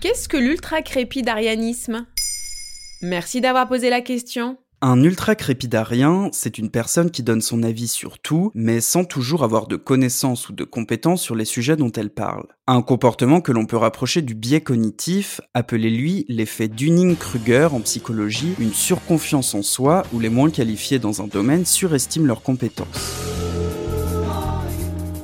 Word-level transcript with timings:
Qu'est-ce 0.00 0.30
que 0.30 0.38
l'ultra-crépidarianisme? 0.38 2.06
Merci 3.02 3.42
d'avoir 3.42 3.68
posé 3.68 3.90
la 3.90 4.00
question. 4.00 4.56
Un 4.80 5.02
ultra-crépidarien, 5.02 6.30
c'est 6.32 6.56
une 6.56 6.70
personne 6.70 7.10
qui 7.10 7.22
donne 7.22 7.42
son 7.42 7.62
avis 7.62 7.86
sur 7.86 8.18
tout, 8.18 8.50
mais 8.54 8.80
sans 8.80 9.04
toujours 9.04 9.44
avoir 9.44 9.66
de 9.66 9.76
connaissances 9.76 10.48
ou 10.48 10.54
de 10.54 10.64
compétences 10.64 11.20
sur 11.20 11.34
les 11.34 11.44
sujets 11.44 11.76
dont 11.76 11.92
elle 11.92 12.08
parle. 12.08 12.46
Un 12.66 12.80
comportement 12.80 13.42
que 13.42 13.52
l'on 13.52 13.66
peut 13.66 13.76
rapprocher 13.76 14.22
du 14.22 14.34
biais 14.34 14.62
cognitif, 14.62 15.42
appelé 15.52 15.90
lui 15.90 16.24
l'effet 16.28 16.68
Dunning-Kruger 16.68 17.68
en 17.74 17.80
psychologie, 17.80 18.54
une 18.58 18.72
surconfiance 18.72 19.54
en 19.54 19.62
soi 19.62 20.04
où 20.14 20.18
les 20.18 20.30
moins 20.30 20.48
qualifiés 20.48 20.98
dans 20.98 21.20
un 21.20 21.26
domaine 21.26 21.66
surestiment 21.66 22.26
leurs 22.26 22.42
compétences. 22.42 23.39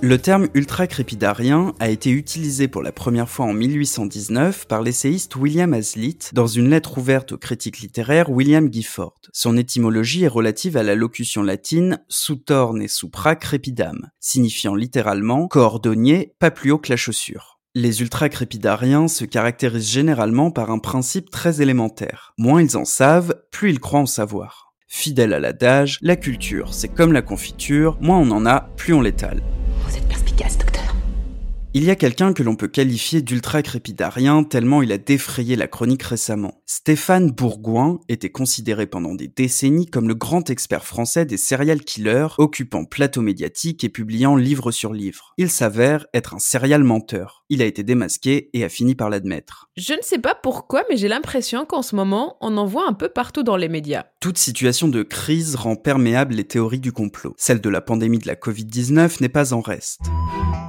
Le 0.03 0.19
terme 0.19 0.49
ultra-crépidarien 0.53 1.73
a 1.81 1.89
été 1.89 2.11
utilisé 2.11 2.69
pour 2.69 2.83
la 2.83 2.93
première 2.93 3.31
fois 3.31 3.47
en 3.47 3.55
1819 3.55 4.67
par 4.67 4.83
l'essayiste 4.83 5.37
William 5.37 5.73
Hazlitt 5.73 6.33
dans 6.35 6.47
une 6.47 6.69
lettre 6.69 6.99
ouverte 6.99 7.33
au 7.33 7.39
critique 7.39 7.81
littéraire 7.81 8.31
William 8.31 8.71
Gifford. 8.71 9.19
Son 9.33 9.57
étymologie 9.57 10.25
est 10.25 10.29
relative 10.29 10.77
à 10.77 10.83
la 10.83 10.95
locution 10.95 11.43
latine 11.43 11.99
sutorne 12.11 12.83
et 12.83 12.89
supra 12.89 13.37
crepidam, 13.37 14.11
signifiant 14.21 14.75
littéralement 14.75 15.49
cordonnier 15.49 16.35
pas 16.39 16.51
plus 16.51 16.73
haut 16.73 16.79
que 16.79 16.93
la 16.93 16.99
chaussure. 16.99 17.59
Les 17.75 18.03
ultra-crépidariens 18.03 19.09
se 19.09 19.25
caractérisent 19.25 19.91
généralement 19.91 20.51
par 20.51 20.71
un 20.71 20.79
principe 20.79 21.31
très 21.31 21.63
élémentaire. 21.63 22.35
Moins 22.37 22.63
ils 22.63 22.77
en 22.77 22.85
savent, 22.85 23.35
plus 23.51 23.71
ils 23.71 23.81
croient 23.81 24.01
en 24.01 24.07
savoir. 24.07 24.75
Fidèle 24.89 25.33
à 25.33 25.41
l'adage, 25.41 25.99
la 26.03 26.17
culture, 26.17 26.75
c'est 26.75 26.89
comme 26.89 27.13
la 27.13 27.23
confiture, 27.23 27.97
moins 28.01 28.19
on 28.19 28.31
en 28.31 28.45
a, 28.47 28.69
plus 28.77 28.93
on 28.93 29.01
l'étale. 29.01 29.43
Il 31.79 31.85
y 31.85 31.91
a 31.91 31.95
quelqu'un 31.95 32.33
que 32.33 32.43
l'on 32.43 32.57
peut 32.57 32.69
qualifier 32.69 33.21
d'ultra-crépidarien 33.21 34.45
tellement 34.45 34.81
il 34.81 34.93
a 34.93 34.97
défrayé 34.97 35.57
la 35.57 35.67
chronique 35.67 36.05
récemment. 36.05 36.63
Stéphane 36.65 37.31
Bourgoin 37.31 38.01
était 38.09 38.31
considéré 38.31 38.87
pendant 38.87 39.15
des 39.15 39.29
décennies 39.29 39.85
comme 39.85 40.09
le 40.09 40.15
grand 40.15 40.49
expert 40.49 40.87
français 40.87 41.27
des 41.27 41.37
serial 41.37 41.83
killers, 41.83 42.29
occupant 42.39 42.87
plateau 42.87 43.21
médiatique 43.21 43.85
et 43.85 43.91
publiant 43.91 44.37
livre 44.37 44.71
sur 44.71 44.95
livre. 44.95 45.35
Il 45.37 45.51
s'avère 45.51 46.07
être 46.15 46.33
un 46.33 46.39
serial 46.39 46.83
menteur. 46.83 47.45
Il 47.51 47.61
a 47.61 47.67
été 47.67 47.83
démasqué 47.83 48.49
et 48.55 48.65
a 48.65 48.71
fini 48.71 48.95
par 48.95 49.11
l'admettre. 49.11 49.69
Je 49.77 49.93
ne 49.93 50.03
sais 50.03 50.19
pas 50.19 50.35
pourquoi, 50.35 50.83
mais 50.89 50.97
j'ai 50.97 51.09
l'impression 51.09 51.67
qu'en 51.67 51.83
ce 51.83 51.95
moment, 51.95 52.39
on 52.41 52.57
en 52.57 52.65
voit 52.65 52.89
un 52.89 52.95
peu 52.95 53.11
partout 53.11 53.43
dans 53.43 53.59
les 53.59 53.69
médias. 53.69 54.07
Toute 54.23 54.39
situation 54.39 54.89
de 54.89 55.03
crise 55.03 55.57
rend 55.57 55.77
perméable 55.77 56.37
les 56.37 56.45
théories 56.45 56.81
du 56.81 56.93
complot. 56.93 57.35
Celle 57.37 57.61
de 57.61 57.69
la 57.69 57.83
pandémie 57.83 58.19
de 58.19 58.29
la 58.29 58.35
Covid-19 58.35 59.21
n'est 59.21 59.29
pas 59.29 59.53
en 59.53 59.61
reste. 59.61 60.01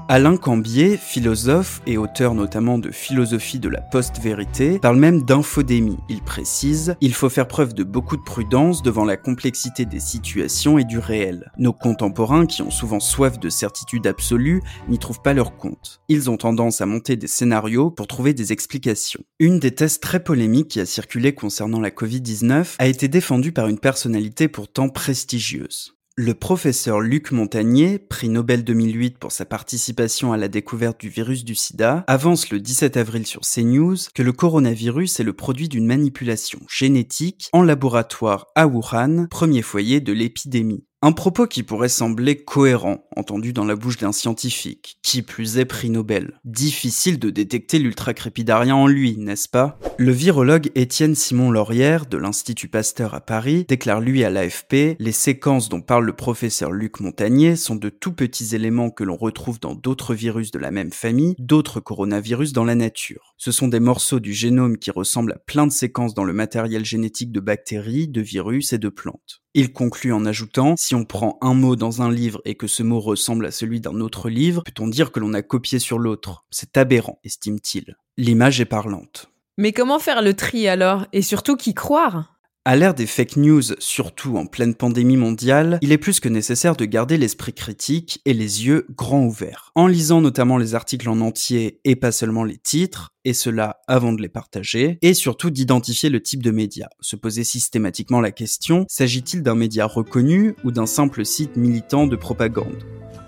Alain 0.09 0.37
Cambier, 0.37 0.95
philosophe 0.95 1.81
et 1.85 1.97
auteur 1.97 2.33
notamment 2.33 2.77
de 2.77 2.91
Philosophie 2.91 3.59
de 3.59 3.67
la 3.67 3.81
post-vérité, 3.81 4.79
parle 4.79 4.95
même 4.95 5.23
d'infodémie. 5.23 5.97
Il 6.07 6.21
précise 6.21 6.95
Il 7.01 7.13
faut 7.13 7.27
faire 7.27 7.49
preuve 7.49 7.73
de 7.73 7.83
beaucoup 7.83 8.15
de 8.15 8.21
prudence 8.21 8.81
devant 8.81 9.03
la 9.03 9.17
complexité 9.17 9.83
des 9.83 9.99
situations 9.99 10.77
et 10.77 10.85
du 10.85 10.97
réel. 10.97 11.51
Nos 11.57 11.73
contemporains, 11.73 12.45
qui 12.45 12.61
ont 12.61 12.71
souvent 12.71 13.01
soif 13.01 13.37
de 13.37 13.49
certitude 13.49 14.07
absolue, 14.07 14.61
n'y 14.87 14.97
trouvent 14.97 15.21
pas 15.21 15.33
leur 15.33 15.57
compte. 15.57 15.99
Ils 16.07 16.29
ont 16.29 16.37
tendance 16.37 16.79
à 16.79 16.85
monter 16.85 17.17
des 17.17 17.27
scénarios 17.27 17.91
pour 17.91 18.07
trouver 18.07 18.33
des 18.33 18.53
explications. 18.53 19.23
Une 19.39 19.59
des 19.59 19.75
thèses 19.75 19.99
très 19.99 20.23
polémiques 20.23 20.69
qui 20.69 20.79
a 20.79 20.85
circulé 20.85 21.35
concernant 21.35 21.81
la 21.81 21.89
Covid-19 21.89 22.75
a 22.79 22.87
été 22.87 23.09
défendue 23.09 23.51
par 23.51 23.67
une 23.67 23.79
personnalité 23.79 24.47
pourtant 24.47 24.87
prestigieuse. 24.87 25.96
Le 26.19 26.33
professeur 26.33 26.99
Luc 26.99 27.31
Montagnier, 27.31 27.99
prix 27.99 28.27
Nobel 28.27 28.63
2008 28.63 29.19
pour 29.19 29.31
sa 29.31 29.45
participation 29.45 30.33
à 30.33 30.37
la 30.37 30.47
découverte 30.47 30.99
du 30.99 31.09
virus 31.09 31.45
du 31.45 31.53
sida, 31.53 32.03
avance 32.07 32.49
le 32.49 32.59
17 32.59 32.97
avril 32.97 33.27
sur 33.27 33.41
CNews 33.41 33.97
que 34.15 34.23
le 34.23 34.31
coronavirus 34.31 35.19
est 35.19 35.23
le 35.23 35.33
produit 35.33 35.69
d'une 35.69 35.85
manipulation 35.85 36.57
génétique 36.67 37.49
en 37.53 37.61
laboratoire 37.61 38.47
à 38.55 38.65
Wuhan, 38.65 39.27
premier 39.29 39.61
foyer 39.61 40.01
de 40.01 40.11
l'épidémie. 40.11 40.87
Un 41.03 41.11
propos 41.11 41.45
qui 41.45 41.61
pourrait 41.61 41.89
sembler 41.89 42.43
cohérent, 42.43 43.07
entendu 43.15 43.53
dans 43.53 43.65
la 43.65 43.75
bouche 43.75 43.97
d'un 43.97 44.11
scientifique, 44.11 44.97
qui 45.03 45.21
plus 45.21 45.59
est 45.59 45.65
prix 45.65 45.91
Nobel. 45.91 46.39
Difficile 46.43 47.19
de 47.19 47.29
détecter 47.29 47.77
l'ultracrépidarien 47.77 48.73
en 48.73 48.87
lui, 48.87 49.15
n'est-ce 49.15 49.47
pas? 49.47 49.77
Le 49.99 50.11
virologue 50.11 50.71
Étienne 50.73 51.13
Simon 51.13 51.51
Laurière, 51.51 52.07
de 52.07 52.17
l'Institut 52.17 52.67
Pasteur 52.67 53.13
à 53.13 53.21
Paris, 53.21 53.65
déclare 53.69 54.01
lui 54.01 54.23
à 54.23 54.31
l'AFP 54.31 54.95
Les 54.97 55.11
séquences 55.11 55.69
dont 55.69 55.81
parle 55.81 56.05
le 56.05 56.13
professeur 56.13 56.71
Luc 56.71 56.99
Montagnier 56.99 57.55
sont 57.57 57.75
de 57.75 57.89
tout 57.89 58.13
petits 58.13 58.55
éléments 58.55 58.89
que 58.89 59.03
l'on 59.03 59.17
retrouve 59.17 59.59
dans 59.59 59.75
d'autres 59.75 60.15
virus 60.15 60.49
de 60.49 60.57
la 60.57 60.71
même 60.71 60.91
famille, 60.91 61.35
d'autres 61.37 61.79
coronavirus 61.79 62.53
dans 62.53 62.65
la 62.65 62.73
nature. 62.75 63.35
Ce 63.37 63.51
sont 63.51 63.67
des 63.67 63.79
morceaux 63.79 64.19
du 64.19 64.33
génome 64.33 64.79
qui 64.79 64.89
ressemblent 64.89 65.33
à 65.33 65.39
plein 65.45 65.67
de 65.67 65.71
séquences 65.71 66.15
dans 66.15 66.23
le 66.23 66.33
matériel 66.33 66.85
génétique 66.85 67.31
de 67.31 67.39
bactéries, 67.39 68.07
de 68.07 68.21
virus 68.21 68.73
et 68.73 68.79
de 68.79 68.89
plantes. 68.89 69.43
Il 69.53 69.73
conclut 69.73 70.13
en 70.13 70.25
ajoutant, 70.25 70.75
si 70.77 70.93
on 70.93 71.05
prend 71.05 71.37
un 71.41 71.53
mot 71.53 71.75
dans 71.75 72.01
un 72.01 72.11
livre 72.11 72.41
et 72.45 72.55
que 72.55 72.67
ce 72.67 72.83
mot 72.83 72.99
ressemble 72.99 73.45
à 73.45 73.51
celui 73.51 73.81
d'un 73.81 73.99
autre 74.01 74.29
livre, 74.29 74.63
peut-on 74.63 74.87
dire 74.87 75.11
que 75.11 75.19
l'on 75.19 75.33
a 75.33 75.41
copié 75.41 75.79
sur 75.79 75.99
l'autre? 75.99 76.45
C'est 76.51 76.77
aberrant, 76.77 77.19
estime-t-il. 77.23 77.95
L'image 78.17 78.61
est 78.61 78.65
parlante. 78.65 79.31
Mais 79.57 79.71
comment 79.71 79.99
faire 79.99 80.21
le 80.21 80.35
tri 80.35 80.67
alors? 80.67 81.07
Et 81.13 81.21
surtout 81.23 81.55
qui 81.55 81.73
croire? 81.73 82.36
À 82.67 82.75
l'ère 82.75 82.93
des 82.93 83.05
fake 83.05 83.37
news, 83.37 83.61
surtout 83.79 84.35
en 84.35 84.45
pleine 84.45 84.75
pandémie 84.75 85.15
mondiale, 85.15 85.79
il 85.81 85.93
est 85.93 85.97
plus 85.97 86.19
que 86.19 86.27
nécessaire 86.27 86.75
de 86.75 86.83
garder 86.83 87.17
l'esprit 87.17 87.53
critique 87.53 88.19
et 88.25 88.33
les 88.33 88.65
yeux 88.65 88.87
grands 88.93 89.23
ouverts. 89.23 89.71
En 89.73 89.87
lisant 89.87 90.19
notamment 90.19 90.57
les 90.57 90.75
articles 90.75 91.07
en 91.07 91.21
entier 91.21 91.79
et 91.85 91.95
pas 91.95 92.11
seulement 92.11 92.43
les 92.43 92.57
titres, 92.57 93.13
et 93.23 93.31
cela 93.31 93.79
avant 93.87 94.11
de 94.11 94.21
les 94.21 94.27
partager, 94.27 94.99
et 95.01 95.13
surtout 95.13 95.49
d'identifier 95.49 96.09
le 96.09 96.21
type 96.21 96.43
de 96.43 96.51
média. 96.51 96.89
Se 96.99 97.15
poser 97.15 97.45
systématiquement 97.45 98.19
la 98.19 98.31
question, 98.31 98.85
s'agit-il 98.89 99.43
d'un 99.43 99.55
média 99.55 99.85
reconnu 99.85 100.53
ou 100.65 100.71
d'un 100.71 100.87
simple 100.87 101.23
site 101.23 101.55
militant 101.55 102.05
de 102.05 102.17
propagande? 102.17 102.83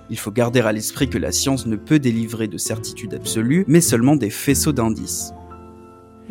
Il 0.09 0.19
faut 0.19 0.31
garder 0.31 0.59
à 0.59 0.73
l'esprit 0.73 1.09
que 1.09 1.17
la 1.17 1.31
science 1.31 1.65
ne 1.65 1.77
peut 1.77 1.99
délivrer 1.99 2.49
de 2.49 2.57
certitude 2.57 3.13
absolue, 3.13 3.63
mais 3.69 3.79
seulement 3.79 4.17
des 4.17 4.31
faisceaux 4.31 4.73
d'indices. 4.73 5.31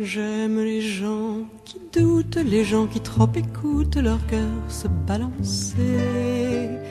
J'aime 0.01 0.63
les 0.63 0.79
gens 0.79 1.45
qui 1.65 1.77
doutent, 1.91 2.37
les 2.37 2.63
gens 2.63 2.87
qui 2.87 3.01
trop 3.01 3.27
écoutent 3.35 3.97
leur 3.97 4.25
cœur 4.27 4.47
se 4.69 4.87
balancer. 4.87 5.73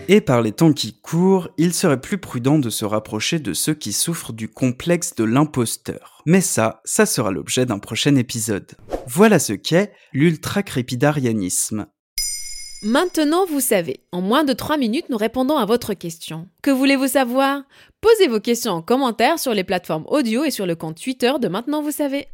Et 0.08 0.20
par 0.20 0.42
les 0.42 0.52
temps 0.52 0.74
qui 0.74 0.92
courent, 0.92 1.48
il 1.56 1.72
serait 1.72 2.02
plus 2.02 2.18
prudent 2.18 2.58
de 2.58 2.68
se 2.68 2.84
rapprocher 2.84 3.38
de 3.38 3.54
ceux 3.54 3.72
qui 3.72 3.94
souffrent 3.94 4.34
du 4.34 4.50
complexe 4.50 5.14
de 5.14 5.24
l'imposteur. 5.24 6.22
Mais 6.26 6.42
ça, 6.42 6.82
ça 6.84 7.06
sera 7.06 7.30
l'objet 7.30 7.64
d'un 7.64 7.78
prochain 7.78 8.14
épisode. 8.14 8.72
Voilà 9.06 9.38
ce 9.38 9.54
qu'est 9.54 9.90
l'ultra-crépidarianisme. 10.12 11.86
Maintenant, 12.82 13.46
vous 13.46 13.60
savez, 13.60 14.00
en 14.12 14.20
moins 14.20 14.44
de 14.44 14.52
3 14.52 14.76
minutes, 14.76 15.08
nous 15.08 15.16
répondons 15.16 15.56
à 15.56 15.64
votre 15.64 15.94
question. 15.94 16.46
Que 16.62 16.70
voulez-vous 16.70 17.08
savoir? 17.08 17.62
Posez 18.02 18.28
vos 18.28 18.38
questions 18.38 18.72
en 18.72 18.82
commentaire 18.82 19.38
sur 19.38 19.54
les 19.54 19.64
plateformes 19.64 20.04
audio 20.08 20.44
et 20.44 20.50
sur 20.50 20.66
le 20.66 20.76
compte 20.76 21.00
Twitter 21.00 21.32
de 21.40 21.48
Maintenant, 21.48 21.82
vous 21.82 21.90
savez. 21.90 22.28